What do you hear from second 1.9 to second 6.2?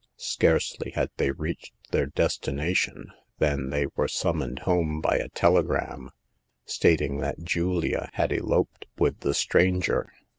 their destination than they were summoned home by a telegram,